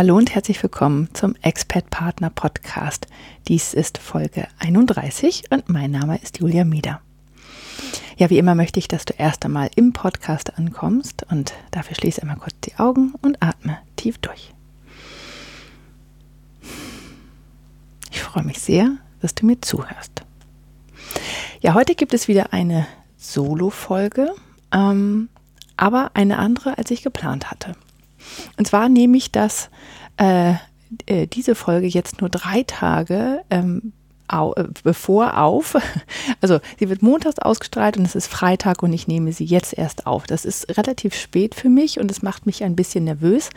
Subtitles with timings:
[0.00, 3.06] Hallo und herzlich willkommen zum Expert Partner Podcast.
[3.48, 7.02] Dies ist Folge 31 und mein Name ist Julia Mieder.
[8.16, 12.22] Ja, wie immer möchte ich, dass du erst einmal im Podcast ankommst und dafür schließe
[12.22, 14.54] einmal kurz die Augen und atme tief durch.
[18.10, 20.22] Ich freue mich sehr, dass du mir zuhörst.
[21.60, 22.86] Ja, heute gibt es wieder eine
[23.18, 24.32] Solo-Folge,
[24.72, 25.28] ähm,
[25.76, 27.76] aber eine andere, als ich geplant hatte.
[28.56, 29.70] Und zwar nehme ich das,
[30.16, 30.54] äh,
[31.06, 33.92] äh, diese Folge jetzt nur drei Tage ähm,
[34.28, 35.76] au, äh, bevor auf.
[36.40, 40.06] Also sie wird montags ausgestrahlt und es ist Freitag und ich nehme sie jetzt erst
[40.06, 40.26] auf.
[40.26, 43.50] Das ist relativ spät für mich und es macht mich ein bisschen nervös.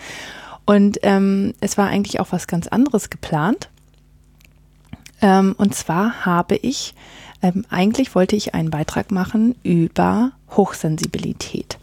[0.66, 3.69] Und ähm, es war eigentlich auch was ganz anderes geplant.
[5.22, 6.94] Ähm, und zwar habe ich,
[7.41, 11.78] ähm, eigentlich wollte ich einen Beitrag machen über Hochsensibilität.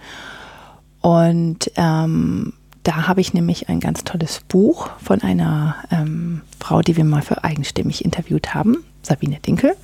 [1.01, 6.97] Und ähm, da habe ich nämlich ein ganz tolles Buch von einer ähm, Frau, die
[6.97, 9.75] wir mal für eigenstimmig interviewt haben, Sabine Dinkel.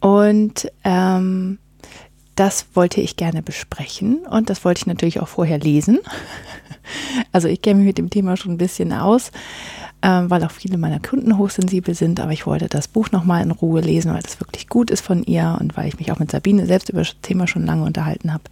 [0.00, 1.58] Und ähm,
[2.36, 6.00] das wollte ich gerne besprechen und das wollte ich natürlich auch vorher lesen.
[7.32, 9.32] Also ich kenne mich mit dem Thema schon ein bisschen aus,
[10.02, 13.50] ähm, weil auch viele meiner Kunden hochsensibel sind, aber ich wollte das Buch nochmal in
[13.50, 16.30] Ruhe lesen, weil das wirklich gut ist von ihr und weil ich mich auch mit
[16.30, 18.44] Sabine selbst über das Thema schon lange unterhalten habe.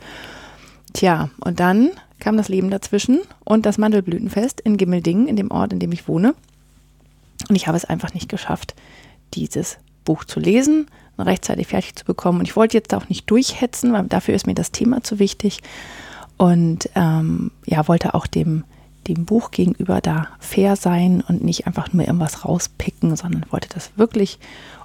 [0.94, 1.90] Tja, und dann
[2.22, 6.08] kam das Leben dazwischen und das Mandelblütenfest in Gimmeldingen, in dem Ort, in dem ich
[6.08, 6.34] wohne.
[7.48, 8.74] Und ich habe es einfach nicht geschafft,
[9.34, 10.86] dieses Buch zu lesen
[11.16, 12.38] und rechtzeitig fertig zu bekommen.
[12.38, 15.62] Und ich wollte jetzt auch nicht durchhetzen, weil dafür ist mir das Thema zu wichtig.
[16.36, 18.64] Und ähm, ja, wollte auch dem,
[19.08, 23.90] dem Buch gegenüber da fair sein und nicht einfach nur irgendwas rauspicken, sondern wollte das
[23.96, 24.38] wirklich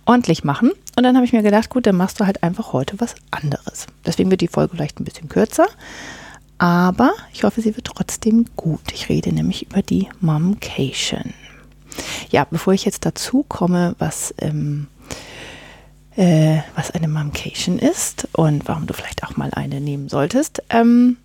[0.06, 0.72] ordentlich machen.
[0.96, 3.86] Und dann habe ich mir gedacht, gut, dann machst du halt einfach heute was anderes.
[4.06, 5.68] Deswegen wird die Folge vielleicht ein bisschen kürzer.
[6.58, 8.92] Aber ich hoffe, sie wird trotzdem gut.
[8.94, 11.34] Ich rede nämlich über die Momcation.
[12.30, 14.88] Ja, bevor ich jetzt dazu komme, was, ähm,
[16.16, 21.18] äh, was eine Momcation ist und warum du vielleicht auch mal eine nehmen solltest, ähm,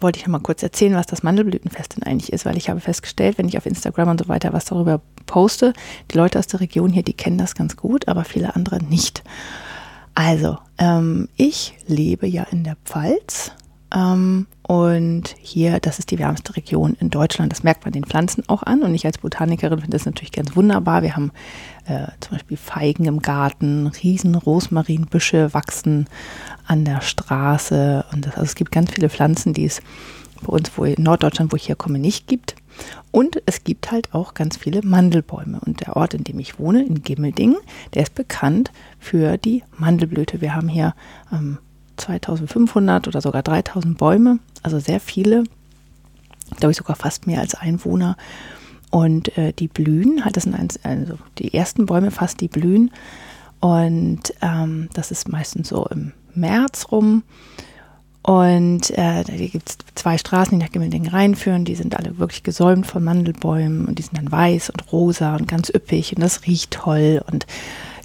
[0.00, 2.80] wollte ich noch mal kurz erzählen, was das Mandelblütenfest denn eigentlich ist, weil ich habe
[2.80, 5.74] festgestellt, wenn ich auf Instagram und so weiter was darüber poste,
[6.10, 9.22] die Leute aus der Region hier, die kennen das ganz gut, aber viele andere nicht.
[10.14, 13.52] Also, ähm, ich lebe ja in der Pfalz
[13.92, 17.50] und hier, das ist die wärmste Region in Deutschland.
[17.50, 18.82] Das merkt man den Pflanzen auch an.
[18.82, 21.02] Und ich als Botanikerin finde das natürlich ganz wunderbar.
[21.02, 21.32] Wir haben
[21.86, 26.06] äh, zum Beispiel Feigen im Garten, riesen Rosmarinbüsche wachsen
[26.66, 28.04] an der Straße.
[28.12, 29.82] Und das, also es gibt ganz viele Pflanzen, die es
[30.42, 32.54] bei uns, wo in Norddeutschland, wo ich herkomme, nicht gibt.
[33.10, 35.58] Und es gibt halt auch ganz viele Mandelbäume.
[35.66, 37.58] Und der Ort, in dem ich wohne, in Gimmeldingen,
[37.94, 40.40] der ist bekannt für die Mandelblüte.
[40.40, 40.94] Wir haben hier
[41.32, 41.58] ähm,
[42.00, 45.44] 2500 oder sogar 3000 Bäume, also sehr viele,
[46.58, 48.16] glaube ich sogar fast mehr als Einwohner.
[48.90, 52.90] Und äh, die blühen, halt das sind also die ersten Bäume fast, die blühen.
[53.60, 57.22] Und ähm, das ist meistens so im März rum.
[58.22, 61.64] Und äh, da gibt es zwei Straßen, die nach Gimmelding reinführen.
[61.64, 65.48] Die sind alle wirklich gesäumt von Mandelbäumen und die sind dann weiß und rosa und
[65.48, 67.22] ganz üppig und das riecht toll.
[67.30, 67.46] Und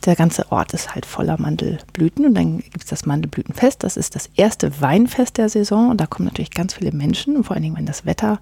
[0.06, 3.84] der ganze Ort ist halt voller Mandelblüten und dann gibt es das Mandelblütenfest.
[3.84, 7.56] Das ist das erste Weinfest der Saison und da kommen natürlich ganz viele Menschen, vor
[7.56, 8.40] allen Dingen, wenn das Wetter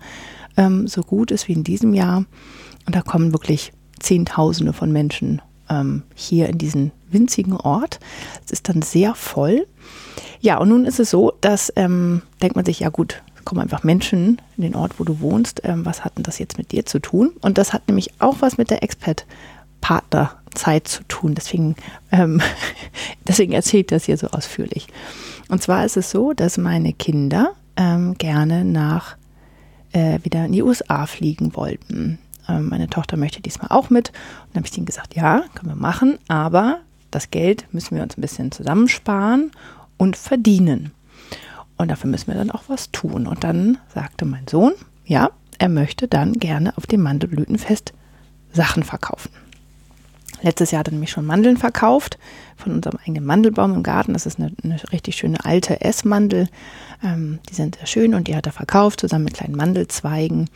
[0.57, 2.25] ähm, so gut ist wie in diesem Jahr.
[2.85, 7.99] Und da kommen wirklich Zehntausende von Menschen ähm, hier in diesen winzigen Ort.
[8.45, 9.67] Es ist dann sehr voll.
[10.41, 13.83] Ja, und nun ist es so, dass ähm, denkt man sich, ja gut, kommen einfach
[13.83, 15.61] Menschen in den Ort, wo du wohnst.
[15.63, 17.31] Ähm, was hat denn das jetzt mit dir zu tun?
[17.41, 21.35] Und das hat nämlich auch was mit der Expat-Partner Zeit zu tun.
[21.35, 21.75] Deswegen,
[22.11, 22.41] ähm,
[23.27, 24.88] deswegen erzählt das hier so ausführlich.
[25.50, 29.17] Und zwar ist es so, dass meine Kinder ähm, gerne nach
[29.91, 32.19] äh, wieder in die USA fliegen wollten.
[32.47, 34.09] Ähm, meine Tochter möchte diesmal auch mit.
[34.09, 34.15] Und
[34.53, 36.79] dann habe ich ihnen gesagt, ja, können wir machen, aber
[37.11, 39.51] das Geld müssen wir uns ein bisschen zusammensparen
[39.97, 40.91] und verdienen.
[41.77, 43.27] Und dafür müssen wir dann auch was tun.
[43.27, 44.73] Und dann sagte mein Sohn,
[45.06, 45.29] ja,
[45.59, 47.94] er möchte dann gerne auf dem Mandelblütenfest
[48.51, 49.31] Sachen verkaufen.
[50.44, 52.19] Letztes Jahr hat er nämlich schon Mandeln verkauft
[52.57, 54.13] von unserem eigenen Mandelbaum im Garten.
[54.13, 56.50] Das ist eine, eine richtig schöne alte Essmandel.
[57.01, 60.50] Ähm, die sind sehr schön und die hat er verkauft zusammen mit kleinen Mandelzweigen.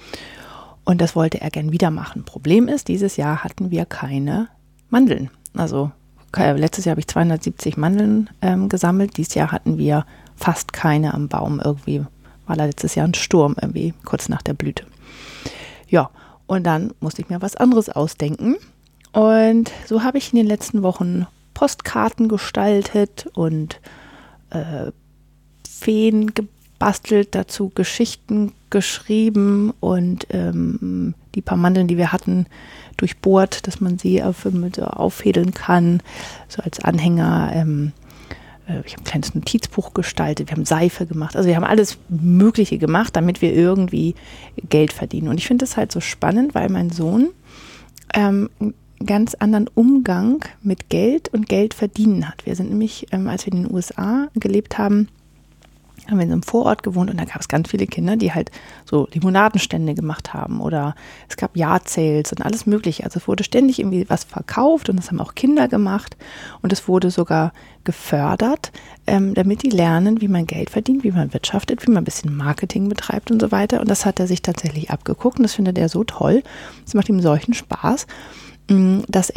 [0.83, 2.25] Und das wollte er gern wieder machen.
[2.25, 4.49] Problem ist, dieses Jahr hatten wir keine
[4.89, 5.31] Mandeln.
[5.55, 5.91] Also
[6.35, 9.17] letztes Jahr habe ich 270 Mandeln ähm, gesammelt.
[9.17, 10.05] Dieses Jahr hatten wir
[10.35, 11.61] fast keine am Baum.
[11.63, 12.05] Irgendwie
[12.45, 14.85] war da letztes Jahr ein Sturm, irgendwie kurz nach der Blüte.
[15.87, 16.09] Ja,
[16.45, 18.57] und dann musste ich mir was anderes ausdenken.
[19.11, 23.79] Und so habe ich in den letzten Wochen Postkarten gestaltet und
[24.51, 24.91] äh,
[25.67, 32.45] Feen gebastelt, dazu Geschichten geschrieben und ähm, die paar Mandeln, die wir hatten,
[32.97, 36.01] durchbohrt, dass man sie auf, mit, auffädeln kann,
[36.47, 37.51] so als Anhänger.
[37.53, 37.93] Ähm,
[38.67, 41.35] äh, ich habe ein kleines Notizbuch gestaltet, wir haben Seife gemacht.
[41.35, 44.15] Also wir haben alles Mögliche gemacht, damit wir irgendwie
[44.69, 45.29] Geld verdienen.
[45.29, 47.29] Und ich finde das halt so spannend, weil mein Sohn
[48.13, 48.49] ähm,
[49.05, 52.45] ganz anderen Umgang mit Geld und Geld verdienen hat.
[52.45, 55.07] Wir sind nämlich, ähm, als wir in den USA gelebt haben,
[56.07, 58.51] haben wir in einem Vorort gewohnt und da gab es ganz viele Kinder, die halt
[58.85, 60.95] so Limonadenstände gemacht haben oder
[61.27, 63.03] es gab Jahrzähls und alles Mögliche.
[63.03, 66.15] Also es wurde ständig irgendwie was verkauft und das haben auch Kinder gemacht
[66.61, 67.51] und es wurde sogar
[67.83, 68.71] gefördert,
[69.05, 72.35] ähm, damit die lernen, wie man Geld verdient, wie man wirtschaftet, wie man ein bisschen
[72.35, 73.81] Marketing betreibt und so weiter.
[73.81, 76.43] Und das hat er sich tatsächlich abgeguckt und das findet er so toll.
[76.85, 78.07] Es macht ihm solchen Spaß,
[79.07, 79.31] dass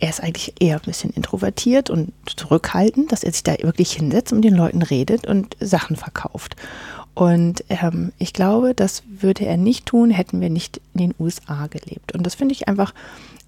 [0.00, 4.32] er ist eigentlich eher ein bisschen introvertiert und zurückhaltend, dass er sich da wirklich hinsetzt
[4.32, 6.54] und den Leuten redet und Sachen verkauft.
[7.14, 11.66] Und ähm, ich glaube, das würde er nicht tun, hätten wir nicht in den USA
[11.66, 12.12] gelebt.
[12.12, 12.94] Und das finde ich einfach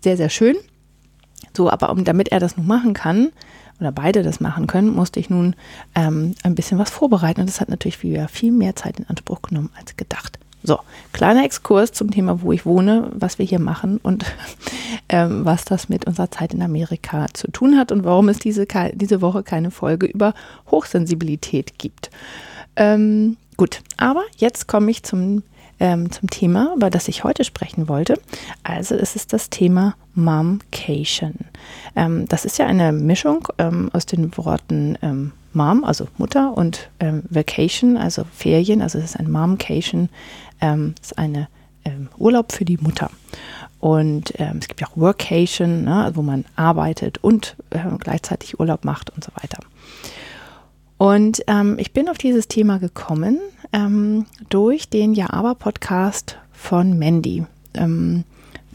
[0.02, 0.56] sehr, sehr schön.
[1.56, 3.30] So, aber um, damit er das nun machen kann,
[3.78, 5.54] oder beide das machen können, musste ich nun
[5.94, 7.40] ähm, ein bisschen was vorbereiten.
[7.40, 10.38] Und das hat natürlich viel, viel mehr Zeit in Anspruch genommen als gedacht.
[10.62, 10.78] So,
[11.12, 14.24] kleiner Exkurs zum Thema, wo ich wohne, was wir hier machen und
[15.08, 18.66] ähm, was das mit unserer Zeit in Amerika zu tun hat und warum es diese,
[18.92, 20.34] diese Woche keine Folge über
[20.70, 22.10] Hochsensibilität gibt.
[22.76, 25.42] Ähm, gut, aber jetzt komme ich zum,
[25.80, 28.20] ähm, zum Thema, über das ich heute sprechen wollte.
[28.62, 31.34] Also es ist das Thema Momcation.
[31.96, 36.90] Ähm, das ist ja eine Mischung ähm, aus den Worten ähm, Mom, also Mutter, und
[37.00, 40.08] ähm, Vacation, also Ferien, also es ist ein Momcation,
[40.60, 41.48] ähm, ist eine
[41.84, 43.10] ähm, Urlaub für die Mutter.
[43.80, 48.84] Und ähm, es gibt ja auch Workation, ne, wo man arbeitet und äh, gleichzeitig Urlaub
[48.84, 49.58] macht und so weiter.
[50.98, 53.40] Und ähm, ich bin auf dieses Thema gekommen
[53.72, 57.44] ähm, durch den Ja-Aber-Podcast von Mandy.
[57.74, 58.24] Ähm,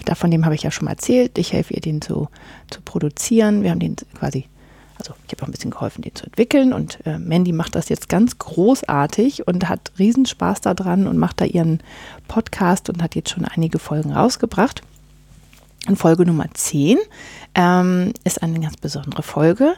[0.06, 1.38] davon dem habe ich ja schon mal erzählt.
[1.38, 2.30] Ich helfe ihr, den zu,
[2.69, 3.63] zu produzieren.
[3.63, 4.45] Wir haben den quasi
[4.97, 7.89] also ich habe auch ein bisschen geholfen, den zu entwickeln und äh, Mandy macht das
[7.89, 11.81] jetzt ganz großartig und hat Riesenspaß daran und macht da ihren
[12.27, 14.81] Podcast und hat jetzt schon einige Folgen rausgebracht.
[15.88, 16.98] Und Folge Nummer 10
[17.54, 19.76] ähm, ist eine ganz besondere Folge.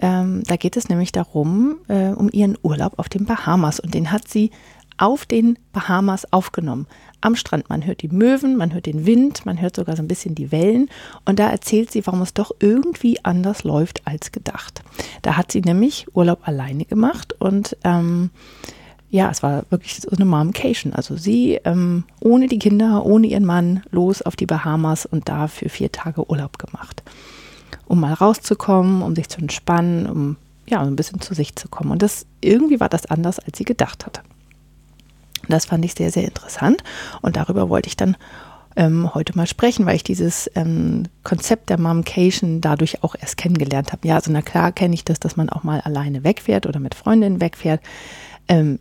[0.00, 4.12] Ähm, da geht es nämlich darum, äh, um ihren Urlaub auf den Bahamas und den
[4.12, 4.50] hat sie
[4.98, 6.86] auf den Bahamas aufgenommen.
[7.20, 7.68] Am Strand.
[7.68, 10.52] Man hört die Möwen, man hört den Wind, man hört sogar so ein bisschen die
[10.52, 10.88] Wellen.
[11.24, 14.82] Und da erzählt sie, warum es doch irgendwie anders läuft als gedacht.
[15.22, 18.30] Da hat sie nämlich Urlaub alleine gemacht und ähm,
[19.10, 20.92] ja, es war wirklich so eine Momcation.
[20.92, 25.48] Also sie ähm, ohne die Kinder, ohne ihren Mann los auf die Bahamas und da
[25.48, 27.02] für vier Tage Urlaub gemacht.
[27.86, 30.36] Um mal rauszukommen, um sich zu entspannen, um
[30.68, 31.92] ja, ein bisschen zu sich zu kommen.
[31.92, 34.22] Und das irgendwie war das anders, als sie gedacht hatte.
[35.48, 36.82] Das fand ich sehr, sehr interessant
[37.22, 38.16] und darüber wollte ich dann
[38.74, 43.92] ähm, heute mal sprechen, weil ich dieses ähm, Konzept der Momcation dadurch auch erst kennengelernt
[43.92, 44.06] habe.
[44.08, 46.94] Ja, also na klar kenne ich das, dass man auch mal alleine wegfährt oder mit
[46.94, 47.80] Freundinnen wegfährt,
[48.48, 48.78] ähm,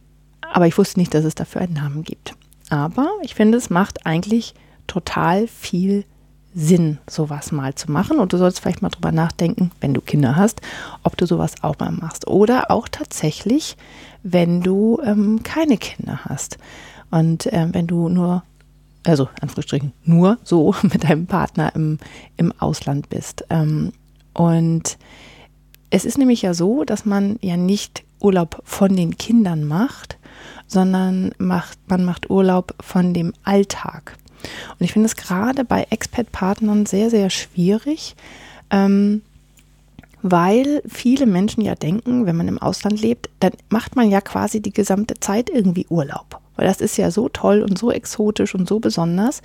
[0.53, 2.35] aber ich wusste nicht, dass es dafür einen Namen gibt.
[2.69, 4.53] Aber ich finde, es macht eigentlich
[4.87, 6.05] total viel
[6.53, 8.17] Sinn, sowas mal zu machen.
[8.17, 10.61] Und du sollst vielleicht mal drüber nachdenken, wenn du Kinder hast,
[11.03, 12.27] ob du sowas auch mal machst.
[12.27, 13.75] Oder auch tatsächlich,
[14.23, 16.57] wenn du ähm, keine Kinder hast.
[17.11, 18.43] Und ähm, wenn du nur,
[19.03, 21.99] also Anführungsstrichen, nur so mit deinem Partner im,
[22.37, 23.45] im Ausland bist.
[23.49, 23.91] Ähm,
[24.33, 24.97] und
[25.89, 30.17] es ist nämlich ja so, dass man ja nicht Urlaub von den Kindern macht,
[30.67, 34.17] sondern macht, man macht Urlaub von dem Alltag.
[34.79, 38.15] Und ich finde es gerade bei Expat-Partnern sehr, sehr schwierig,
[38.69, 39.22] ähm,
[40.22, 44.60] weil viele Menschen ja denken, wenn man im Ausland lebt, dann macht man ja quasi
[44.60, 46.39] die gesamte Zeit irgendwie Urlaub.
[46.55, 49.41] Weil das ist ja so toll und so exotisch und so besonders,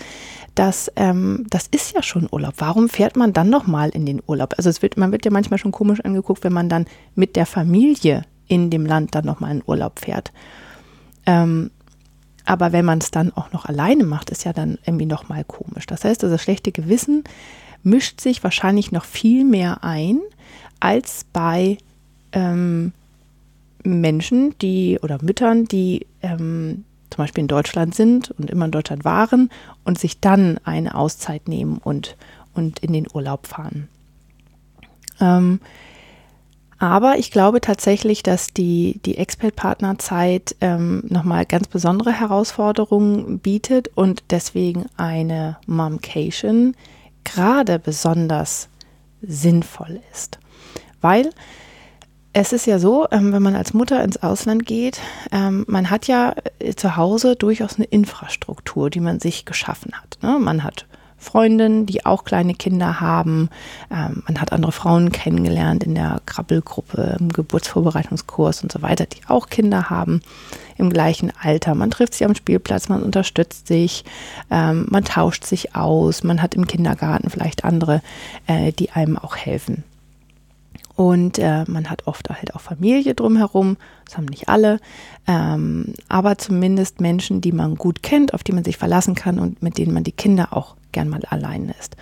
[0.54, 2.54] dass ähm, das ist ja schon Urlaub.
[2.58, 4.54] Warum fährt man dann nochmal in den Urlaub?
[4.56, 7.46] Also es wird, man wird ja manchmal schon komisch angeguckt, wenn man dann mit der
[7.46, 10.32] Familie in dem Land dann nochmal in Urlaub fährt.
[11.26, 11.70] Ähm,
[12.44, 15.86] aber wenn man es dann auch noch alleine macht, ist ja dann irgendwie nochmal komisch.
[15.86, 17.24] Das heißt, das schlechte Gewissen
[17.82, 20.20] mischt sich wahrscheinlich noch viel mehr ein
[20.80, 21.78] als bei
[22.32, 22.92] ähm,
[23.84, 29.04] Menschen, die oder Müttern, die ähm, zum Beispiel in Deutschland sind und immer in Deutschland
[29.04, 29.50] waren
[29.84, 32.16] und sich dann eine Auszeit nehmen und,
[32.54, 33.88] und in den Urlaub fahren.
[35.20, 35.60] Ähm,
[36.80, 44.24] aber ich glaube tatsächlich, dass die, die Expat-Partnerzeit ähm, nochmal ganz besondere Herausforderungen bietet und
[44.30, 46.74] deswegen eine Momcation
[47.22, 48.70] gerade besonders
[49.20, 50.38] sinnvoll ist.
[51.02, 51.30] Weil
[52.32, 55.00] es ist ja so, ähm, wenn man als Mutter ins Ausland geht,
[55.32, 60.18] ähm, man hat ja äh, zu Hause durchaus eine Infrastruktur, die man sich geschaffen hat.
[60.22, 60.38] Ne?
[60.40, 60.86] Man hat
[61.20, 63.50] Freundinnen, die auch kleine Kinder haben.
[63.90, 69.20] Ähm, man hat andere Frauen kennengelernt in der Krabbelgruppe, im Geburtsvorbereitungskurs und so weiter, die
[69.28, 70.22] auch Kinder haben
[70.78, 71.74] im gleichen Alter.
[71.74, 74.04] Man trifft sich am Spielplatz, man unterstützt sich,
[74.50, 78.00] ähm, man tauscht sich aus, man hat im Kindergarten vielleicht andere,
[78.46, 79.84] äh, die einem auch helfen.
[80.96, 84.80] Und äh, man hat oft halt auch Familie drumherum, das haben nicht alle,
[85.26, 89.62] ähm, aber zumindest Menschen, die man gut kennt, auf die man sich verlassen kann und
[89.62, 91.96] mit denen man die Kinder auch gern mal allein ist.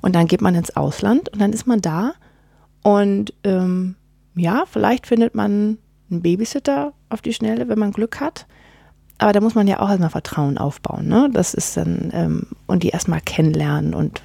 [0.00, 2.14] Und dann geht man ins Ausland und dann ist man da
[2.82, 3.94] und ähm,
[4.34, 5.78] ja, vielleicht findet man
[6.10, 8.46] einen Babysitter auf die Schnelle, wenn man Glück hat.
[9.18, 11.06] Aber da muss man ja auch erstmal Vertrauen aufbauen.
[11.06, 11.30] Ne?
[11.32, 13.94] Das ist dann, ähm, und die erstmal kennenlernen.
[13.94, 14.22] Und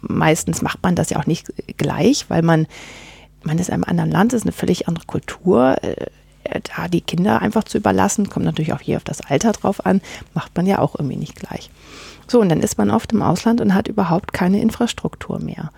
[0.00, 2.66] meistens macht man das ja auch nicht gleich, weil man,
[3.42, 5.82] man ist in einem anderen Land, ist eine völlig andere Kultur.
[5.82, 6.06] Äh,
[6.76, 10.02] da die Kinder einfach zu überlassen, kommt natürlich auch hier auf das Alter drauf an,
[10.34, 11.70] macht man ja auch irgendwie nicht gleich.
[12.26, 15.70] So, und dann ist man oft im Ausland und hat überhaupt keine Infrastruktur mehr,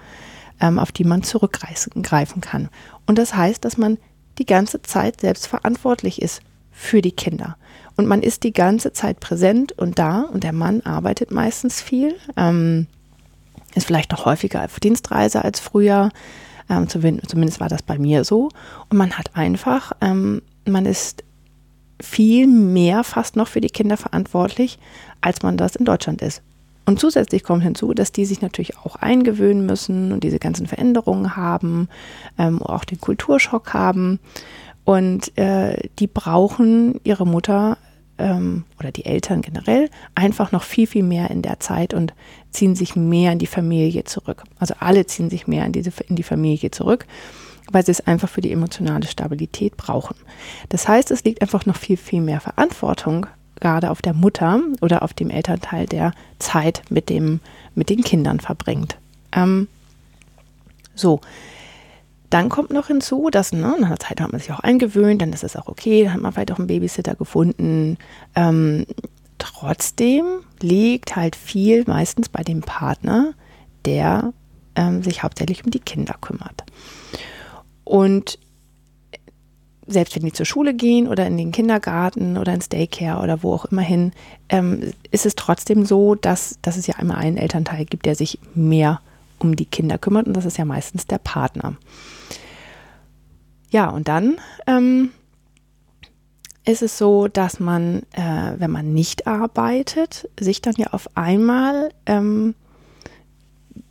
[0.61, 2.69] ähm, auf die man zurückgreifen kann.
[3.07, 3.99] Und das heißt, dass man
[4.39, 7.57] die ganze Zeit selbst verantwortlich ist für die Kinder.
[7.97, 12.17] Und man ist die ganze Zeit präsent und da und der Mann arbeitet meistens viel,
[12.37, 12.89] ähm,
[13.75, 16.11] ist vielleicht noch häufiger auf Dienstreise als früher.
[16.69, 18.49] Ähm, zumindest war das bei mir so.
[18.89, 21.23] Und man hat einfach, ähm, man ist
[22.01, 24.79] viel mehr fast noch für die Kinder verantwortlich,
[25.21, 26.43] als man das in Deutschland ist.
[26.87, 31.35] Und zusätzlich kommt hinzu, dass die sich natürlich auch eingewöhnen müssen und diese ganzen Veränderungen
[31.35, 31.89] haben,
[32.39, 34.19] ähm, auch den Kulturschock haben.
[34.85, 37.79] Und äh, die brauchen ihre Mutter
[38.19, 42.13] ähm, oder die Eltern generell einfach noch viel, viel mehr in der Zeit und
[42.51, 44.45] ziehen sich mehr in die Familie zurück.
[44.59, 47.07] Also alle ziehen sich mehr in, diese, in die Familie zurück,
[47.71, 50.17] weil sie es einfach für die emotionale Stabilität brauchen.
[50.69, 53.27] Das heißt, es liegt einfach noch viel, viel mehr Verantwortung
[53.61, 57.41] gerade auf der Mutter oder auf dem Elternteil, der Zeit mit, dem,
[57.75, 58.97] mit den Kindern verbringt.
[59.33, 59.69] Ähm,
[60.95, 61.21] so,
[62.31, 65.33] dann kommt noch hinzu, dass ne, nach einer Zeit hat man sich auch eingewöhnt, dann
[65.33, 67.97] ist es auch okay, dann hat man vielleicht auch einen Babysitter gefunden.
[68.35, 68.87] Ähm,
[69.39, 70.25] trotzdem
[70.61, 73.35] liegt halt viel meistens bei dem Partner,
[73.85, 74.33] der
[74.75, 76.65] ähm, sich hauptsächlich um die Kinder kümmert.
[77.85, 78.39] Und
[79.87, 83.53] selbst wenn die zur Schule gehen oder in den Kindergarten oder ins Daycare oder wo
[83.53, 84.13] auch immer hin,
[84.49, 88.39] ähm, ist es trotzdem so, dass, dass es ja immer einen Elternteil gibt, der sich
[88.55, 89.01] mehr
[89.39, 91.77] um die Kinder kümmert und das ist ja meistens der Partner.
[93.71, 94.37] Ja, und dann
[94.67, 95.11] ähm,
[96.65, 101.91] ist es so, dass man, äh, wenn man nicht arbeitet, sich dann ja auf einmal
[102.07, 102.55] ähm,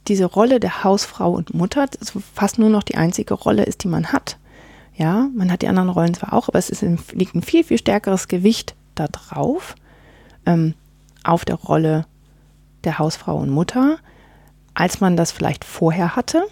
[0.08, 3.88] diese Rolle der Hausfrau und Mutter, also fast nur noch die einzige Rolle ist, die
[3.88, 4.38] man hat,
[4.96, 7.78] ja, man hat die anderen Rollen zwar auch, aber es ist liegt ein viel, viel
[7.78, 9.76] stärkeres Gewicht da drauf,
[10.46, 10.76] ähm,
[11.24, 12.06] auf der Rolle
[12.84, 13.98] der Hausfrau und Mutter,
[14.74, 16.44] als man das vielleicht vorher hatte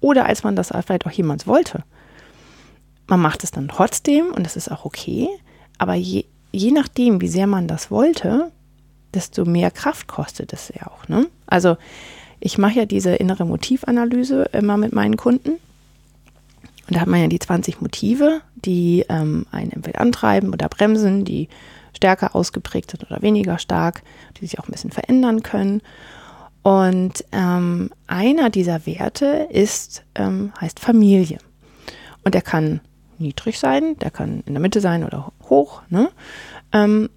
[0.00, 1.84] oder als man das vielleicht auch jemals wollte.
[3.08, 5.28] Man macht es dann trotzdem und das ist auch okay,
[5.78, 8.52] aber je, je nachdem, wie sehr man das wollte,
[9.14, 11.08] desto mehr Kraft kostet es ja auch.
[11.08, 11.26] Ne?
[11.46, 11.76] Also
[12.40, 15.58] ich mache ja diese innere Motivanalyse immer mit meinen Kunden
[16.88, 21.24] und da hat man ja die 20 Motive, die ähm, einen entweder antreiben oder bremsen,
[21.24, 21.48] die
[21.94, 24.02] stärker ausgeprägt sind oder weniger stark,
[24.36, 25.82] die sich auch ein bisschen verändern können.
[26.62, 31.38] Und ähm, einer dieser Werte ist, ähm, heißt Familie.
[32.24, 32.80] Und der kann
[33.18, 35.82] niedrig sein, der kann in der Mitte sein oder hoch.
[35.90, 36.10] Ne?
[36.72, 37.10] Ähm,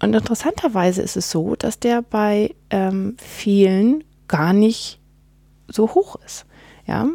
[0.00, 5.00] und interessanterweise ist es so, dass der bei ähm, vielen gar nicht
[5.68, 6.46] so hoch ist.
[6.86, 7.08] Ja,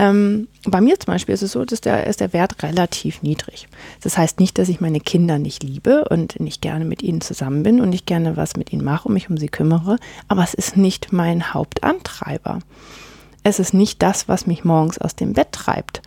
[0.00, 3.68] ähm, bei mir zum Beispiel ist es so, dass der, ist der Wert relativ niedrig.
[4.00, 7.62] Das heißt nicht, dass ich meine Kinder nicht liebe und nicht gerne mit ihnen zusammen
[7.62, 10.54] bin und nicht gerne was mit ihnen mache und mich um sie kümmere, aber es
[10.54, 12.60] ist nicht mein Hauptantreiber.
[13.42, 16.00] Es ist nicht das, was mich morgens aus dem Bett treibt.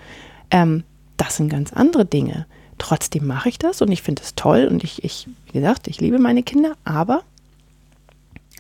[0.49, 0.83] Ähm,
[1.17, 2.47] das sind ganz andere Dinge.
[2.83, 6.01] Trotzdem mache ich das und ich finde es toll und ich, ich, wie gesagt, ich
[6.01, 7.23] liebe meine Kinder, aber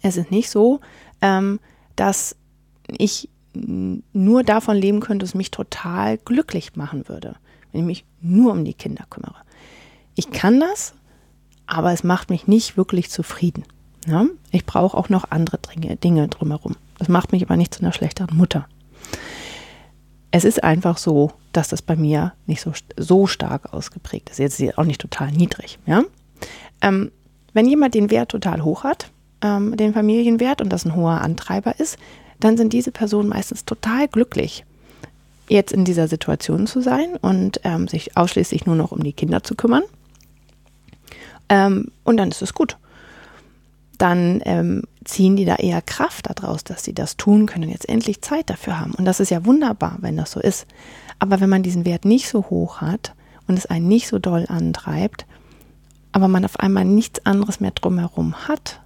[0.01, 0.79] es ist nicht so,
[1.21, 1.59] ähm,
[1.97, 2.37] dass
[2.87, 7.35] ich nur davon leben könnte, es mich total glücklich machen würde,
[7.73, 9.35] wenn ich mich nur um die Kinder kümmere.
[10.15, 10.93] Ich kann das,
[11.67, 13.65] aber es macht mich nicht wirklich zufrieden.
[14.07, 14.25] Ja?
[14.51, 15.59] Ich brauche auch noch andere
[16.01, 16.77] Dinge drumherum.
[16.97, 18.69] Das macht mich aber nicht zu einer schlechteren Mutter.
[20.35, 24.39] Es ist einfach so, dass das bei mir nicht so, so stark ausgeprägt ist.
[24.39, 25.77] Jetzt auch nicht total niedrig.
[25.85, 26.05] Ja?
[26.81, 27.11] Ähm,
[27.53, 29.11] wenn jemand den Wert total hoch hat,
[29.43, 31.99] ähm, den Familienwert, und das ein hoher Antreiber ist,
[32.39, 34.65] dann sind diese Personen meistens total glücklich,
[35.49, 39.43] jetzt in dieser Situation zu sein und ähm, sich ausschließlich nur noch um die Kinder
[39.43, 39.83] zu kümmern.
[41.47, 42.77] Ähm, und dann ist es gut.
[43.97, 47.87] Dann ähm, ziehen die da eher Kraft daraus, dass sie das tun können und jetzt
[47.87, 48.93] endlich Zeit dafür haben.
[48.93, 50.65] Und das ist ja wunderbar, wenn das so ist.
[51.19, 53.13] Aber wenn man diesen Wert nicht so hoch hat
[53.47, 55.25] und es einen nicht so doll antreibt,
[56.11, 58.79] aber man auf einmal nichts anderes mehr drumherum hat,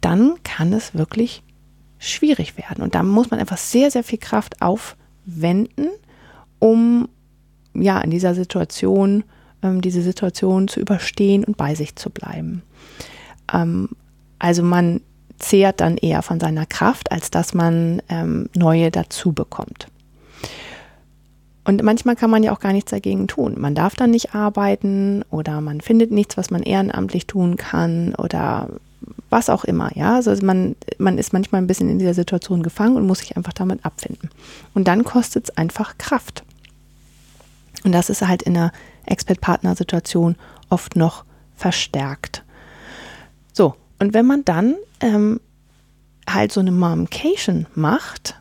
[0.00, 1.42] dann kann es wirklich
[1.98, 2.82] schwierig werden.
[2.82, 5.88] Und da muss man einfach sehr, sehr viel Kraft aufwenden,
[6.58, 7.08] um
[7.74, 9.24] ja in dieser Situation,
[9.62, 12.62] ähm, diese Situation zu überstehen und bei sich zu bleiben.
[13.52, 13.90] Ähm,
[14.38, 15.00] also man
[15.38, 19.86] zehrt dann eher von seiner Kraft, als dass man ähm, neue dazu bekommt.
[21.64, 23.54] Und manchmal kann man ja auch gar nichts dagegen tun.
[23.58, 28.68] Man darf dann nicht arbeiten oder man findet nichts, was man ehrenamtlich tun kann oder
[29.28, 30.16] was auch immer, ja.
[30.16, 33.52] Also man, man ist manchmal ein bisschen in dieser Situation gefangen und muss sich einfach
[33.52, 34.30] damit abfinden.
[34.74, 36.44] Und dann kostet es einfach Kraft.
[37.84, 38.72] Und das ist halt in einer
[39.06, 40.36] Expert-Partner-Situation
[40.68, 41.24] oft noch
[41.56, 42.42] verstärkt.
[44.00, 45.40] Und wenn man dann ähm,
[46.28, 48.34] halt so eine Momcation macht,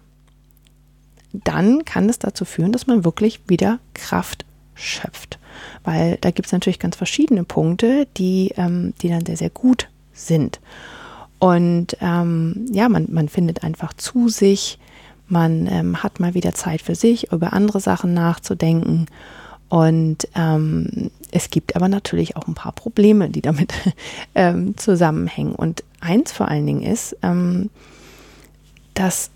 [1.32, 5.38] dann kann es dazu führen, dass man wirklich wieder Kraft schöpft.
[5.84, 9.90] Weil da gibt es natürlich ganz verschiedene Punkte, die, ähm, die dann sehr, sehr gut
[10.14, 10.60] sind.
[11.40, 14.80] Und ähm, ja, man, man findet einfach zu sich,
[15.28, 19.06] man ähm, hat mal wieder Zeit für sich, über andere Sachen nachzudenken.
[19.70, 23.74] Und ähm, es gibt aber natürlich auch ein paar Probleme, die damit
[24.36, 25.54] ähm, zusammenhängen.
[25.54, 27.70] Und eins vor allen Dingen ist, ähm,
[28.94, 29.32] dass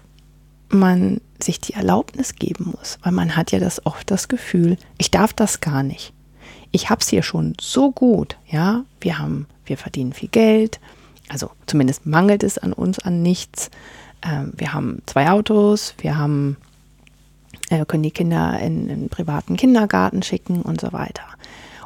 [0.70, 5.12] man sich die Erlaubnis geben muss, weil man hat ja das oft das Gefühl, ich
[5.12, 6.14] darf das gar nicht.
[6.72, 8.84] Ich habe es hier schon so gut, ja.
[9.00, 10.80] Wir haben wir verdienen viel Geld,
[11.30, 13.70] also zumindest mangelt es an uns an nichts.
[14.22, 16.58] Ähm, wir haben zwei Autos, wir haben,
[17.74, 21.24] äh, können die Kinder in einen privaten Kindergarten schicken und so weiter.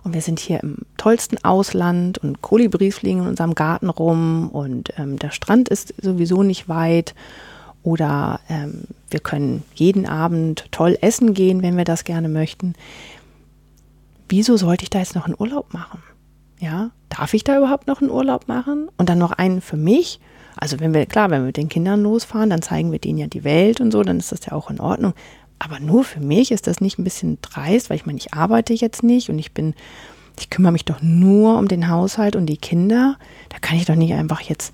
[0.04, 4.94] Und wir sind hier im tollsten Ausland und Kolibris fliegen in unserem Garten rum und
[4.98, 7.16] ähm, der Strand ist sowieso nicht weit.
[7.84, 12.74] Oder ähm, wir können jeden Abend toll essen gehen, wenn wir das gerne möchten.
[14.30, 16.04] Wieso sollte ich da jetzt noch einen Urlaub machen?
[16.60, 18.90] Ja, darf ich da überhaupt noch einen Urlaub machen?
[18.98, 20.20] Und dann noch einen für mich?
[20.58, 23.28] Also wenn wir, klar, wenn wir mit den Kindern losfahren, dann zeigen wir denen ja
[23.28, 25.14] die Welt und so, dann ist das ja auch in Ordnung.
[25.60, 28.74] Aber nur für mich ist das nicht ein bisschen dreist, weil ich meine, ich arbeite
[28.74, 29.74] jetzt nicht und ich bin,
[30.40, 33.18] ich kümmere mich doch nur um den Haushalt und die Kinder.
[33.50, 34.74] Da kann ich doch nicht einfach jetzt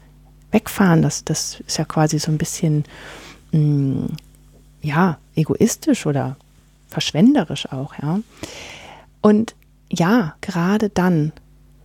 [0.51, 1.01] wegfahren.
[1.01, 2.83] Das, das ist ja quasi so ein bisschen,
[3.51, 4.07] mh, mm,
[4.81, 6.35] ja, egoistisch oder
[6.89, 8.19] verschwenderisch auch, ja.
[9.21, 9.55] Und
[9.89, 11.31] ja, gerade dann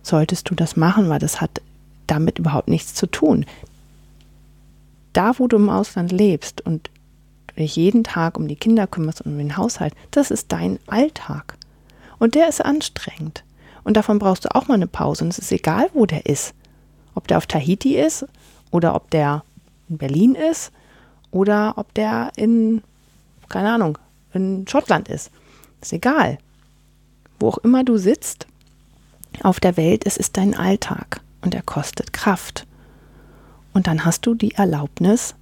[0.03, 1.61] solltest du das machen, weil das hat
[2.07, 3.45] damit überhaupt nichts zu tun.
[5.13, 6.89] Da, wo du im Ausland lebst und
[7.59, 11.55] dich jeden Tag um die Kinder kümmerst und um den Haushalt, das ist dein Alltag.
[12.17, 13.43] Und der ist anstrengend.
[13.83, 15.23] Und davon brauchst du auch mal eine Pause.
[15.23, 16.53] Und es ist egal, wo der ist.
[17.15, 18.25] Ob der auf Tahiti ist
[18.71, 19.43] oder ob der
[19.89, 20.71] in Berlin ist
[21.31, 22.83] oder ob der in,
[23.47, 23.97] keine Ahnung,
[24.33, 25.31] in Schottland ist.
[25.81, 26.37] Ist egal.
[27.39, 28.47] Wo auch immer du sitzt,
[29.43, 32.65] auf der Welt, es ist dein Alltag und er kostet Kraft.
[33.73, 35.35] Und dann hast du die Erlaubnis,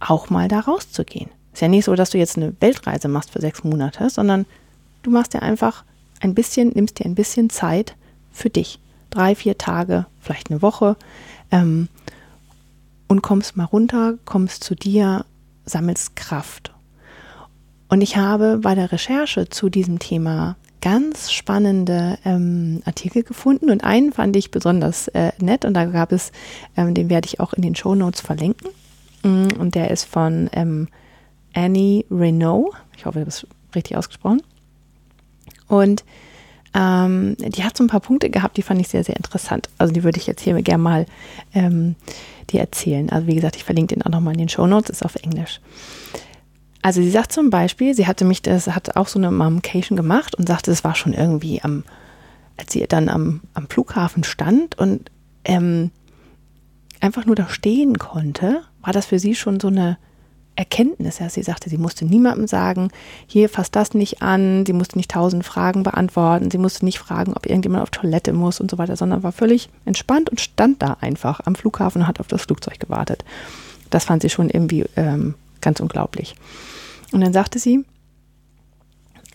[0.00, 1.30] auch mal da rauszugehen.
[1.56, 4.44] Ist ja nicht so, dass du jetzt eine Weltreise machst für sechs Monate, sondern
[5.02, 5.84] du machst dir einfach
[6.20, 7.96] ein bisschen, nimmst dir ein bisschen Zeit
[8.30, 8.78] für dich.
[9.08, 10.96] Drei, vier Tage, vielleicht eine Woche.
[11.50, 11.88] Ähm,
[13.08, 15.24] und kommst mal runter, kommst zu dir,
[15.64, 16.74] sammelst Kraft.
[17.88, 23.82] Und ich habe bei der Recherche zu diesem Thema ganz spannende ähm, Artikel gefunden und
[23.82, 26.32] einen fand ich besonders äh, nett und da gab es,
[26.76, 28.68] ähm, den werde ich auch in den Show Notes verlinken
[29.22, 30.88] mm, und der ist von ähm,
[31.56, 34.42] Annie Renault, ich hoffe, das ist richtig ausgesprochen
[35.68, 36.04] und
[36.74, 39.70] ähm, die hat so ein paar Punkte gehabt, die fand ich sehr, sehr interessant.
[39.78, 41.06] Also die würde ich jetzt hier gerne mal
[41.54, 41.96] ähm,
[42.50, 43.08] dir erzählen.
[43.08, 45.60] Also wie gesagt, ich verlinke den auch nochmal in den Show Notes, ist auf Englisch.
[46.82, 50.34] Also sie sagt zum Beispiel, sie hatte mich, das hat auch so eine Momcation gemacht
[50.34, 51.82] und sagte, es war schon irgendwie am,
[52.58, 55.10] als sie dann am, am Flughafen stand und
[55.44, 55.90] ähm,
[57.00, 59.96] einfach nur da stehen konnte, war das für sie schon so eine
[60.56, 61.18] Erkenntnis.
[61.18, 62.90] Ja, sie sagte, sie musste niemandem sagen,
[63.26, 67.34] hier fasst das nicht an, sie musste nicht tausend Fragen beantworten, sie musste nicht fragen,
[67.34, 70.96] ob irgendjemand auf Toilette muss und so weiter, sondern war völlig entspannt und stand da
[71.00, 73.24] einfach am Flughafen und hat auf das Flugzeug gewartet.
[73.90, 76.34] Das fand sie schon irgendwie ähm, ganz unglaublich.
[77.12, 77.84] Und dann sagte sie,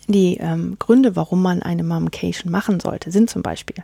[0.08, 3.78] die ähm, Gründe, warum man eine Momcation machen sollte, sind zum Beispiel,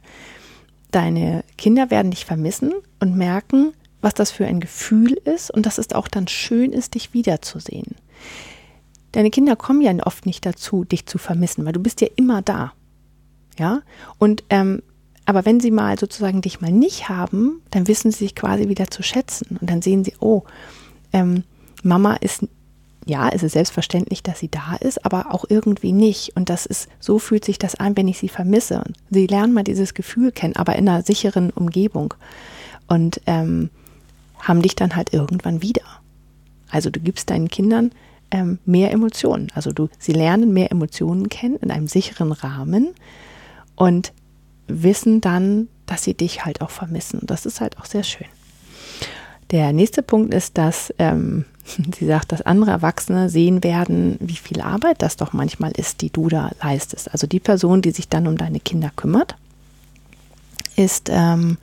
[0.92, 3.74] deine Kinder werden dich vermissen und merken,
[4.08, 7.96] was das für ein Gefühl ist und dass es auch dann schön ist, dich wiederzusehen.
[9.12, 12.42] Deine Kinder kommen ja oft nicht dazu, dich zu vermissen, weil du bist ja immer
[12.42, 12.72] da.
[13.60, 13.82] Ja,
[14.18, 14.82] und ähm,
[15.26, 18.88] aber wenn sie mal sozusagen dich mal nicht haben, dann wissen sie sich quasi wieder
[18.90, 20.44] zu schätzen und dann sehen sie, oh,
[21.12, 21.44] ähm,
[21.84, 22.46] Mama ist
[23.06, 26.36] ja, es ist selbstverständlich, dass sie da ist, aber auch irgendwie nicht.
[26.36, 28.84] Und das ist, so fühlt sich das an, wenn ich sie vermisse.
[29.10, 32.14] Sie lernen mal dieses Gefühl kennen, aber in einer sicheren Umgebung.
[32.88, 33.70] Und ähm,
[34.40, 35.84] haben dich dann halt irgendwann wieder.
[36.70, 37.92] Also du gibst deinen Kindern
[38.32, 39.48] ähm, mehr Emotionen.
[39.56, 42.90] Also du, sie lernen mehr Emotionen kennen in einem sicheren Rahmen
[43.76, 44.14] und
[44.68, 47.22] wissen dann, dass sie dich halt auch vermissen.
[47.24, 48.28] Das ist halt auch sehr schön.
[49.52, 51.46] Der nächste Punkt ist, dass ähm,
[51.98, 56.10] sie sagt, dass andere Erwachsene sehen werden, wie viel Arbeit das doch manchmal ist, die
[56.10, 57.12] du da leistest.
[57.12, 59.36] Also die Person, die sich dann um deine Kinder kümmert,
[60.76, 61.58] ist ähm,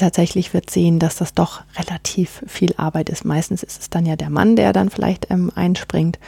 [0.00, 3.24] tatsächlich wird sehen, dass das doch relativ viel Arbeit ist.
[3.24, 6.18] Meistens ist es dann ja der Mann, der dann vielleicht ähm, einspringt.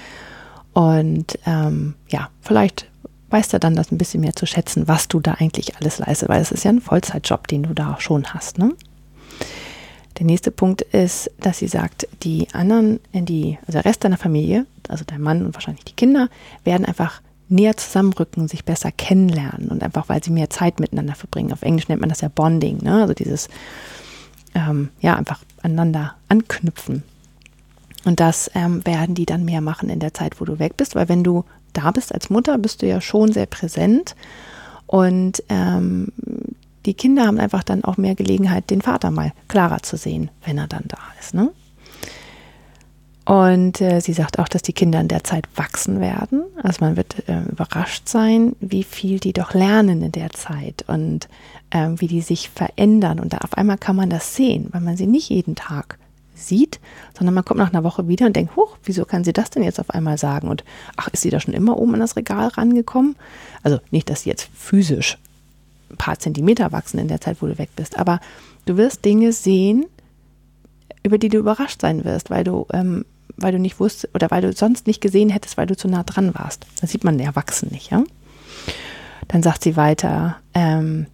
[0.72, 2.86] Und ähm, ja, vielleicht
[3.30, 6.28] weiß er dann das ein bisschen mehr zu schätzen, was du da eigentlich alles leistest,
[6.28, 8.58] weil es ist ja ein Vollzeitjob, den du da schon hast.
[8.58, 8.74] Ne?
[10.18, 14.66] Der nächste Punkt ist, dass sie sagt, die anderen, die, also der Rest deiner Familie,
[14.88, 16.28] also dein Mann und wahrscheinlich die Kinder,
[16.64, 21.52] werden einfach näher zusammenrücken, sich besser kennenlernen und einfach, weil sie mehr Zeit miteinander verbringen.
[21.52, 23.02] Auf Englisch nennt man das ja Bonding, ne?
[23.02, 23.48] also dieses,
[24.54, 27.02] ähm, ja, einfach aneinander anknüpfen.
[28.04, 30.94] Und das ähm, werden die dann mehr machen in der Zeit, wo du weg bist,
[30.94, 34.14] weil wenn du da bist als Mutter, bist du ja schon sehr präsent
[34.86, 36.12] und ähm,
[36.86, 40.58] die Kinder haben einfach dann auch mehr Gelegenheit, den Vater mal klarer zu sehen, wenn
[40.58, 41.34] er dann da ist.
[41.34, 41.50] Ne?
[43.28, 46.44] Und äh, sie sagt auch, dass die Kinder in der Zeit wachsen werden.
[46.62, 51.28] Also man wird äh, überrascht sein, wie viel die doch lernen in der Zeit und
[51.68, 53.20] äh, wie die sich verändern.
[53.20, 55.98] Und da auf einmal kann man das sehen, weil man sie nicht jeden Tag
[56.34, 56.80] sieht,
[57.18, 59.62] sondern man kommt nach einer Woche wieder und denkt, huch, wieso kann sie das denn
[59.62, 60.48] jetzt auf einmal sagen?
[60.48, 60.64] Und
[60.96, 63.14] ach, ist sie da schon immer oben an das Regal rangekommen?
[63.62, 65.18] Also nicht, dass sie jetzt physisch
[65.90, 68.20] ein paar Zentimeter wachsen in der Zeit, wo du weg bist, aber
[68.64, 69.84] du wirst Dinge sehen,
[71.02, 73.04] über die du überrascht sein wirst, weil du ähm,
[73.38, 76.02] weil du nicht wusstest oder weil du sonst nicht gesehen hättest, weil du zu nah
[76.02, 76.66] dran warst.
[76.80, 78.04] Das sieht man den Erwachsenen nicht, ja.
[79.28, 81.06] Dann sagt sie weiter, ähm,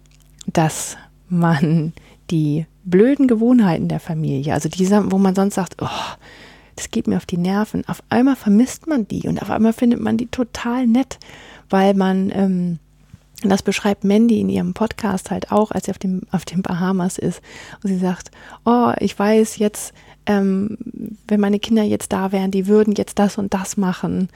[0.47, 1.93] dass man
[2.31, 5.87] die blöden Gewohnheiten der Familie, also diese, wo man sonst sagt, oh,
[6.75, 9.99] das geht mir auf die Nerven, auf einmal vermisst man die und auf einmal findet
[10.01, 11.19] man die total nett,
[11.69, 12.79] weil man ähm,
[13.43, 17.17] das beschreibt Mandy in ihrem Podcast halt auch, als sie auf dem, auf den Bahamas
[17.17, 17.41] ist.
[17.83, 18.31] Und sie sagt,
[18.65, 19.93] oh, ich weiß jetzt,
[20.25, 20.77] ähm,
[21.27, 24.29] wenn meine Kinder jetzt da wären, die würden jetzt das und das machen.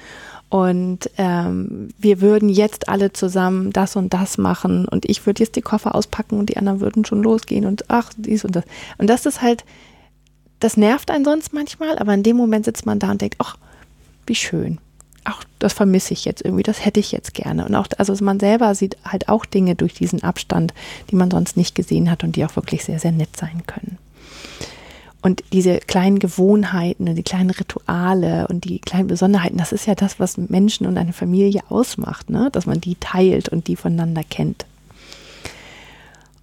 [0.49, 4.87] Und ähm, wir würden jetzt alle zusammen das und das machen.
[4.87, 8.11] Und ich würde jetzt die Koffer auspacken und die anderen würden schon losgehen und ach,
[8.17, 8.63] dies und das.
[8.97, 9.63] Und das ist halt,
[10.59, 13.57] das nervt einen sonst manchmal, aber in dem Moment sitzt man da und denkt, ach,
[14.25, 14.79] wie schön.
[15.23, 17.65] Ach, das vermisse ich jetzt irgendwie, das hätte ich jetzt gerne.
[17.65, 20.73] Und auch, also man selber sieht halt auch Dinge durch diesen Abstand,
[21.11, 23.99] die man sonst nicht gesehen hat und die auch wirklich sehr, sehr nett sein können.
[25.21, 29.95] Und diese kleinen Gewohnheiten und die kleinen Rituale und die kleinen Besonderheiten, das ist ja
[29.95, 32.49] das, was Menschen und eine Familie ausmacht, ne?
[32.51, 34.65] dass man die teilt und die voneinander kennt.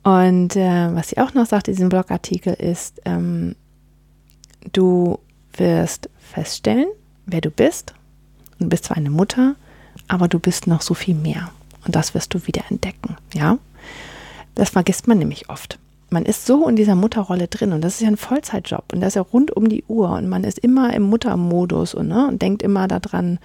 [0.03, 3.57] Und äh, was sie auch noch sagt in diesem Blogartikel ist, ähm,
[4.73, 5.19] du
[5.55, 6.87] wirst feststellen,
[7.25, 7.95] wer du bist.
[8.59, 9.57] Du bist zwar eine Mutter,
[10.07, 11.51] aber du bist noch so viel mehr.
[11.87, 13.59] Und das wirst du wieder entdecken, ja.
[14.55, 15.79] Das vergisst man nämlich oft
[16.11, 19.09] man ist so in dieser Mutterrolle drin und das ist ja ein Vollzeitjob und das
[19.09, 22.43] ist ja rund um die Uhr und man ist immer im Muttermodus und, ne, und
[22.43, 23.39] denkt immer daran,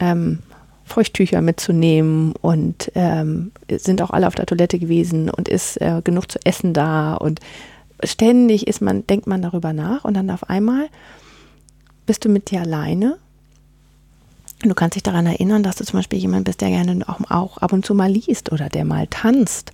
[0.00, 0.38] ähm,
[0.84, 6.30] Feuchttücher mitzunehmen und ähm, sind auch alle auf der Toilette gewesen und ist äh, genug
[6.30, 7.40] zu essen da und
[8.02, 10.88] ständig ist man, denkt man darüber nach und dann auf einmal
[12.06, 13.16] bist du mit dir alleine.
[14.62, 17.20] Und du kannst dich daran erinnern, dass du zum Beispiel jemand bist, der gerne auch,
[17.30, 19.72] auch ab und zu mal liest oder der mal tanzt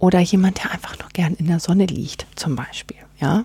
[0.00, 3.44] oder jemand, der einfach nur gern in der Sonne liegt, zum Beispiel, ja.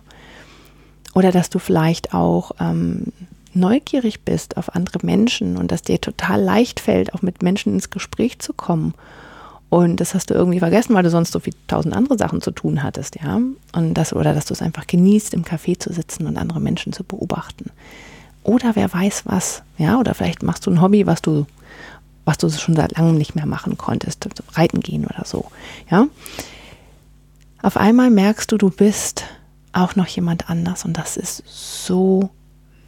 [1.13, 3.13] Oder dass du vielleicht auch ähm,
[3.53, 7.89] neugierig bist auf andere Menschen und dass dir total leicht fällt, auch mit Menschen ins
[7.89, 8.93] Gespräch zu kommen.
[9.69, 12.51] Und das hast du irgendwie vergessen, weil du sonst so viel tausend andere Sachen zu
[12.51, 13.39] tun hattest, ja.
[13.73, 16.93] Und das, oder dass du es einfach genießt, im Café zu sitzen und andere Menschen
[16.93, 17.71] zu beobachten.
[18.43, 21.45] oder wer weiß was, ja, oder vielleicht machst du ein Hobby, was du,
[22.25, 25.45] was du schon seit langem nicht mehr machen konntest, reiten gehen oder so,
[25.89, 26.07] ja.
[27.61, 29.23] Auf einmal merkst du, du bist
[29.73, 32.29] auch noch jemand anders und das ist so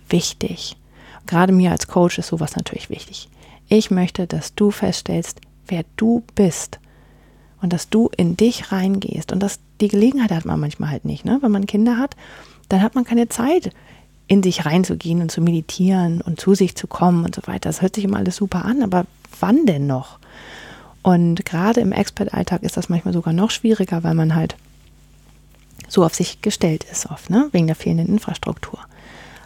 [0.10, 0.78] wichtig.
[1.26, 3.30] Gerade mir als Coach ist sowas natürlich wichtig.
[3.68, 6.80] Ich möchte, dass du feststellst, wer du bist
[7.62, 11.26] und dass du in dich reingehst und dass die Gelegenheit hat man manchmal halt nicht,
[11.26, 11.40] ne?
[11.42, 12.16] Wenn man Kinder hat,
[12.70, 13.72] dann hat man keine Zeit,
[14.28, 17.70] in sich reinzugehen und zu meditieren und zu sich zu kommen und so weiter.
[17.70, 19.06] Das hört sich immer alles super an, aber
[19.40, 20.20] wann denn noch?
[21.02, 24.56] Und gerade im Expert-Alltag ist das manchmal sogar noch schwieriger, weil man halt
[25.88, 27.48] so auf sich gestellt ist, oft, ne?
[27.52, 28.80] wegen der fehlenden Infrastruktur.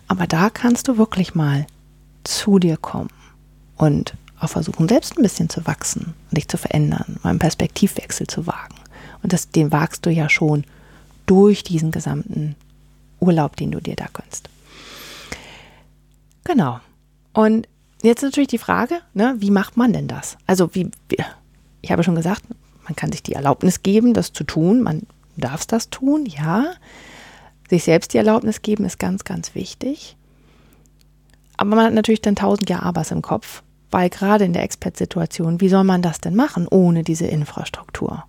[0.08, 1.68] Aber da kannst du wirklich mal
[2.24, 3.12] zu dir kommen
[3.78, 8.28] und auch versuchen, selbst ein bisschen zu wachsen und dich zu verändern, mal einen Perspektivwechsel
[8.28, 8.76] zu wagen.
[9.22, 10.64] Und das, den wagst du ja schon
[11.28, 12.56] durch diesen gesamten
[13.20, 14.50] Urlaub, den du dir da gönnst.
[16.44, 16.80] Genau.
[17.34, 17.68] Und
[18.10, 20.38] jetzt natürlich die Frage, ne, wie macht man denn das?
[20.48, 20.90] Also wie,
[21.82, 22.44] ich habe schon gesagt,
[22.84, 24.82] man kann sich die Erlaubnis geben, das zu tun.
[24.82, 25.04] Man
[25.38, 26.74] darf das tun, ja.
[27.70, 30.18] Sich selbst die Erlaubnis geben ist ganz, ganz wichtig.
[31.58, 35.62] Aber man hat natürlich dann tausend Jahre Abers im Kopf, weil gerade in der Expert-Situation,
[35.62, 38.24] wie soll man das denn machen ohne diese Infrastruktur,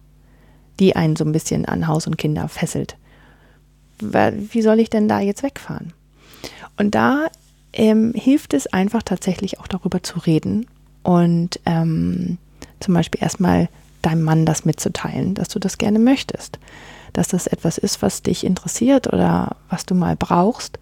[0.79, 2.97] die einen so ein bisschen an Haus und Kinder fesselt?
[3.99, 5.93] Wie soll ich denn da jetzt wegfahren?
[6.77, 7.29] Und da
[7.73, 10.67] ähm, hilft es einfach tatsächlich auch darüber zu reden
[11.03, 12.39] und ähm,
[12.81, 13.69] zum Beispiel erstmal
[14.03, 16.59] deinem Mann das mitzuteilen, dass du das gerne möchtest,
[17.13, 20.79] dass das etwas ist, was dich interessiert oder was du mal brauchst.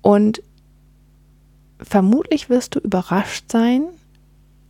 [0.00, 0.42] Und
[1.80, 3.84] vermutlich wirst du überrascht sein,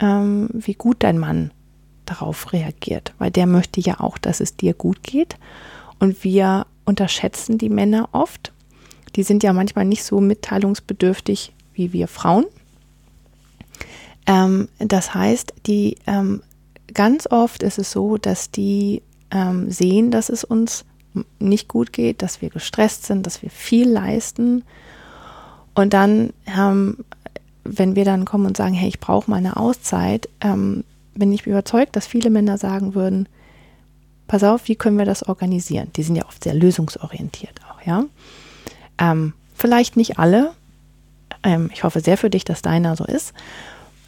[0.00, 1.52] ähm, wie gut dein Mann
[2.04, 5.36] darauf reagiert, weil der möchte ja auch, dass es dir gut geht.
[5.98, 8.51] Und wir unterschätzen die Männer oft.
[9.16, 12.46] Die sind ja manchmal nicht so mitteilungsbedürftig wie wir Frauen.
[14.26, 16.42] Ähm, das heißt, die ähm,
[16.92, 20.84] ganz oft ist es so, dass die ähm, sehen, dass es uns
[21.38, 24.64] nicht gut geht, dass wir gestresst sind, dass wir viel leisten.
[25.74, 26.98] Und dann, ähm,
[27.64, 31.46] wenn wir dann kommen und sagen, hey, ich brauche mal eine Auszeit, ähm, bin ich
[31.46, 33.28] überzeugt, dass viele Männer sagen würden,
[34.26, 35.90] pass auf, wie können wir das organisieren?
[35.96, 38.04] Die sind ja oft sehr lösungsorientiert auch, ja.
[39.02, 40.52] Ähm, vielleicht nicht alle.
[41.42, 43.34] Ähm, ich hoffe sehr für dich, dass deiner so ist.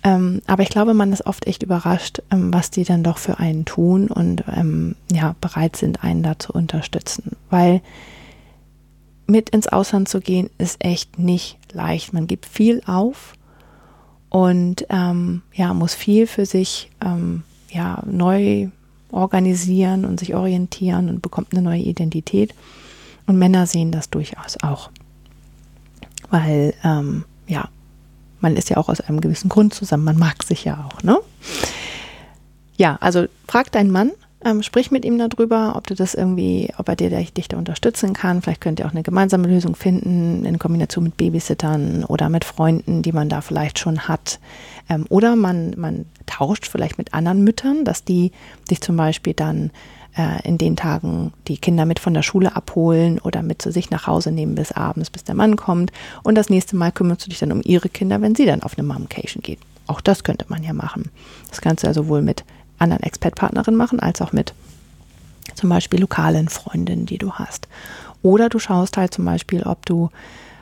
[0.04, 3.38] Ähm, aber ich glaube, man ist oft echt überrascht, ähm, was die dann doch für
[3.38, 7.36] einen tun und ähm, ja, bereit sind, einen da zu unterstützen.
[7.50, 7.80] Weil
[9.26, 12.12] mit ins Ausland zu gehen, ist echt nicht leicht.
[12.12, 13.32] Man gibt viel auf
[14.28, 16.90] und ähm, ja, muss viel für sich
[17.70, 18.68] ja, neu
[19.10, 22.54] organisieren und sich orientieren und bekommt eine neue Identität.
[23.26, 24.90] Und Männer sehen das durchaus auch.
[26.30, 27.68] Weil, ähm, ja,
[28.40, 31.18] man ist ja auch aus einem gewissen Grund zusammen, man mag sich ja auch, ne?
[32.76, 34.10] Ja, also frag deinen Mann,
[34.44, 38.12] ähm, sprich mit ihm darüber, ob du das irgendwie, ob er dir dich da unterstützen
[38.12, 38.42] kann.
[38.42, 43.00] Vielleicht könnt ihr auch eine gemeinsame Lösung finden in Kombination mit Babysittern oder mit Freunden,
[43.00, 44.40] die man da vielleicht schon hat.
[44.90, 48.32] Ähm, oder man, man tauscht vielleicht mit anderen Müttern, dass die
[48.70, 49.70] dich zum Beispiel dann
[50.16, 53.90] äh, in den Tagen die Kinder mit von der Schule abholen oder mit zu sich
[53.90, 55.92] nach Hause nehmen bis abends, bis der Mann kommt.
[56.22, 58.78] Und das nächste Mal kümmerst du dich dann um ihre Kinder, wenn sie dann auf
[58.78, 59.58] eine Momcation geht.
[59.86, 61.10] Auch das könnte man ja machen.
[61.50, 62.44] Das kannst du ja sowohl mit
[62.78, 64.54] anderen Expertpartnerinnen machen, als auch mit
[65.54, 67.68] zum Beispiel lokalen Freundinnen, die du hast.
[68.22, 70.10] Oder du schaust halt zum Beispiel, ob du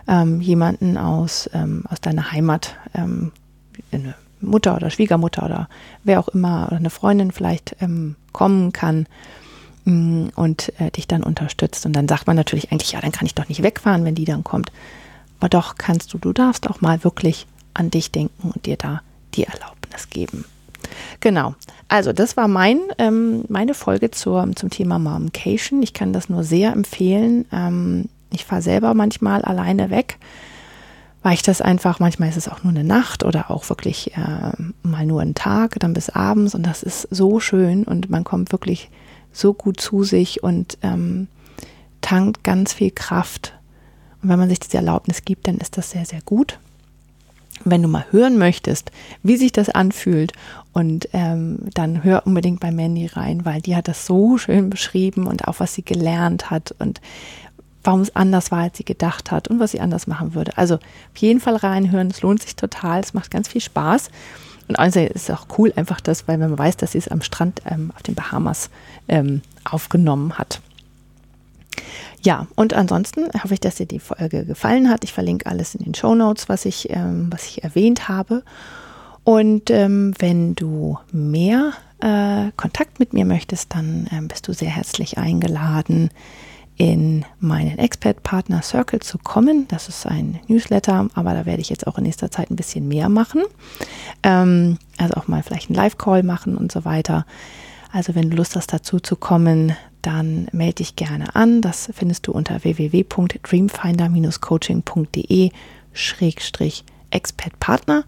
[0.09, 3.33] ähm, jemanden aus, ähm, aus deiner Heimat, ähm,
[3.93, 5.69] eine Mutter oder Schwiegermutter oder
[6.03, 9.07] wer auch immer, oder eine Freundin vielleicht ähm, kommen kann,
[9.85, 11.87] und äh, dich dann unterstützt.
[11.87, 14.25] Und dann sagt man natürlich eigentlich, ja, dann kann ich doch nicht wegfahren, wenn die
[14.25, 14.71] dann kommt.
[15.40, 19.03] Aber doch kannst du, du darfst auch mal wirklich an dich denken und dir da
[19.35, 20.45] die Erlaubnis geben.
[21.21, 21.55] Genau.
[21.88, 25.83] Also das war mein, ähm, meine Folge zur, zum Thema Momcation.
[25.83, 27.47] Ich kann das nur sehr empfehlen.
[27.53, 30.18] Ähm, ich fahre selber manchmal alleine weg,
[31.23, 34.53] weil ich das einfach, manchmal ist es auch nur eine Nacht oder auch wirklich äh,
[34.83, 38.53] mal nur einen Tag, dann bis abends und das ist so schön und man kommt
[38.53, 38.90] wirklich
[39.33, 41.29] so gut zu sich und ähm,
[42.01, 43.55] tankt ganz viel Kraft.
[44.23, 46.59] Und wenn man sich diese Erlaubnis gibt, dann ist das sehr, sehr gut.
[47.64, 48.90] wenn du mal hören möchtest,
[49.23, 50.33] wie sich das anfühlt,
[50.75, 55.27] und ähm, dann hör unbedingt bei Mandy rein, weil die hat das so schön beschrieben
[55.27, 57.03] und auch was sie gelernt hat und
[57.85, 60.57] warum es anders war, als sie gedacht hat und was sie anders machen würde.
[60.57, 64.11] Also auf jeden Fall reinhören, es lohnt sich total, es macht ganz viel Spaß.
[64.68, 67.22] Und außerdem ist es auch cool, einfach das, weil man weiß, dass sie es am
[67.22, 68.70] Strand ähm, auf den Bahamas
[69.09, 70.61] ähm, aufgenommen hat.
[72.22, 75.03] Ja, und ansonsten hoffe ich, dass dir die Folge gefallen hat.
[75.03, 78.44] Ich verlinke alles in den Show Notes, was ich, ähm, was ich erwähnt habe.
[79.25, 84.70] Und ähm, wenn du mehr äh, Kontakt mit mir möchtest, dann ähm, bist du sehr
[84.70, 86.11] herzlich eingeladen,
[86.76, 89.68] in meinen Expert-Partner Circle zu kommen.
[89.68, 92.88] Das ist ein Newsletter, aber da werde ich jetzt auch in nächster Zeit ein bisschen
[92.88, 93.42] mehr machen.
[94.22, 97.26] Ähm, also auch mal vielleicht einen Live-Call machen und so weiter.
[97.92, 101.61] Also wenn du Lust hast, dazu zu kommen, dann melde dich gerne an.
[101.61, 105.50] Das findest du unter www.dreamfinder-coaching.de
[105.92, 108.04] Schrägstrich Expert-Partner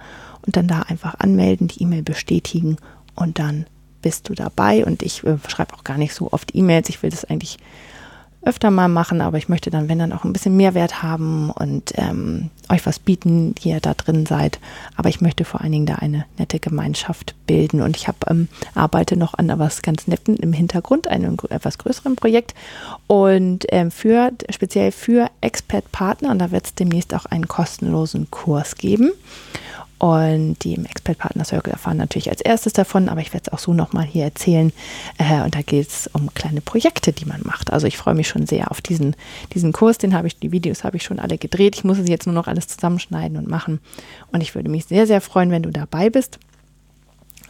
[0.46, 2.79] und dann da einfach anmelden, die E-Mail bestätigen
[3.14, 3.66] und dann
[4.03, 4.85] bist du dabei.
[4.85, 6.88] Und ich äh, schreibe auch gar nicht so oft E-Mails.
[6.88, 7.59] Ich will das eigentlich
[8.45, 11.93] öfter mal machen, aber ich möchte dann, wenn dann auch ein bisschen Mehrwert haben und
[11.97, 14.59] ähm, euch was bieten, die ihr da drin seid.
[14.97, 18.49] Aber ich möchte vor allen Dingen da eine nette Gemeinschaft bilden und ich habe ähm,
[18.75, 22.55] arbeite noch an was ganz Netten im Hintergrund, einem etwas größeren Projekt
[23.07, 28.77] und ähm, für speziell für Expert-Partner und da wird es demnächst auch einen kostenlosen Kurs
[28.77, 29.13] geben.
[29.99, 33.53] Und die im Expert Partner Circle erfahren natürlich als erstes davon, aber ich werde es
[33.53, 34.73] auch so nochmal hier erzählen.
[35.19, 37.73] Äh, und da geht es um kleine Projekte, die man macht.
[37.73, 39.15] Also ich freue mich schon sehr auf diesen,
[39.55, 39.99] diesen Kurs.
[39.99, 41.77] Den habe ich, die Videos habe ich schon alle gedreht.
[41.77, 43.81] Ich muss es jetzt nur noch alles zusammenschneiden und machen.
[44.33, 46.39] Und ich würde mich sehr, sehr freuen, wenn du dabei bist.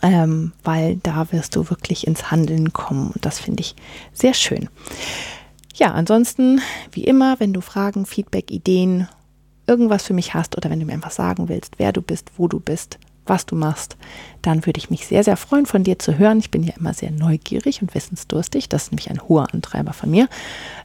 [0.02, 3.10] Ähm, weil da wirst du wirklich ins Handeln kommen.
[3.12, 3.74] Und das finde ich
[4.12, 4.68] sehr schön.
[5.76, 6.60] Ja, ansonsten,
[6.92, 9.08] wie immer, wenn du Fragen, Feedback, Ideen
[9.66, 12.48] irgendwas für mich hast oder wenn du mir einfach sagen willst, wer du bist, wo
[12.48, 13.96] du bist, was du machst,
[14.42, 16.38] dann würde ich mich sehr, sehr freuen, von dir zu hören.
[16.38, 18.68] Ich bin ja immer sehr neugierig und wissensdurstig.
[18.68, 20.28] Das ist nämlich ein hoher Antreiber von mir.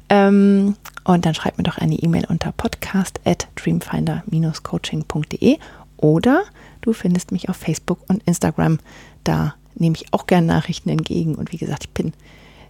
[0.09, 5.57] Ähm, und dann schreib mir doch eine E-Mail unter podcast at dreamfinder-coaching.de
[5.97, 6.43] oder
[6.81, 8.79] du findest mich auf Facebook und Instagram.
[9.23, 11.35] Da nehme ich auch gerne Nachrichten entgegen.
[11.35, 12.13] Und wie gesagt, ich bin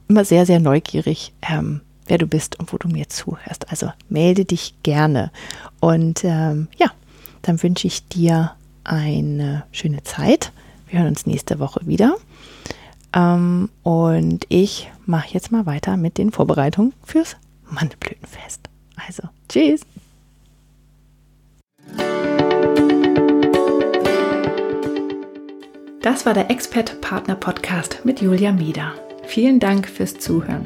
[0.08, 1.34] immer sehr, sehr neugierig.
[1.42, 3.72] Ähm, wer du bist und wo du mir zuhörst.
[3.72, 5.32] Also melde dich gerne.
[5.80, 6.92] Und ähm, ja,
[7.42, 8.52] dann wünsche ich dir
[8.84, 10.52] eine schöne Zeit.
[10.88, 12.16] Wir hören uns nächste Woche wieder.
[13.14, 17.38] Ähm, und ich mache jetzt mal weiter mit den Vorbereitungen fürs
[17.70, 18.62] Mandelblütenfest.
[19.08, 19.82] Also, tschüss.
[26.02, 28.94] Das war der Expert Partner Podcast mit Julia Mieder.
[29.28, 30.66] Vielen Dank fürs Zuhören.